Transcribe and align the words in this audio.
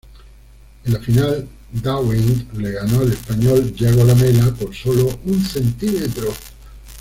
En 0.83 0.93
la 0.93 0.99
final, 0.99 1.47
Dwight 1.71 2.51
le 2.55 2.71
ganó 2.71 3.01
al 3.01 3.11
español 3.13 3.71
Yago 3.75 4.03
Lamela 4.03 4.51
por 4.51 4.73
sólo 4.73 5.09
un 5.25 5.39
centímetro. 5.45 6.33